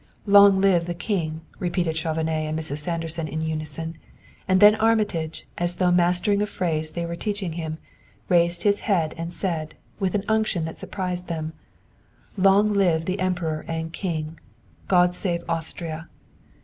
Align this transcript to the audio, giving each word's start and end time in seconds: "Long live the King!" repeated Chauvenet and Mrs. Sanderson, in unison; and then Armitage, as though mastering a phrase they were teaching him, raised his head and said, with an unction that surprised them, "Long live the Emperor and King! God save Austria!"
"Long 0.25 0.59
live 0.59 0.85
the 0.87 0.95
King!" 0.95 1.41
repeated 1.59 1.95
Chauvenet 1.95 2.49
and 2.49 2.57
Mrs. 2.57 2.79
Sanderson, 2.79 3.27
in 3.27 3.41
unison; 3.41 3.99
and 4.47 4.59
then 4.59 4.73
Armitage, 4.73 5.45
as 5.59 5.75
though 5.75 5.91
mastering 5.91 6.41
a 6.41 6.47
phrase 6.47 6.89
they 6.89 7.05
were 7.05 7.15
teaching 7.15 7.51
him, 7.53 7.77
raised 8.27 8.63
his 8.63 8.79
head 8.89 9.13
and 9.15 9.31
said, 9.31 9.75
with 9.99 10.15
an 10.15 10.23
unction 10.27 10.65
that 10.65 10.77
surprised 10.77 11.27
them, 11.27 11.53
"Long 12.35 12.73
live 12.73 13.05
the 13.05 13.19
Emperor 13.19 13.63
and 13.67 13.93
King! 13.93 14.39
God 14.87 15.13
save 15.13 15.43
Austria!" 15.47 16.09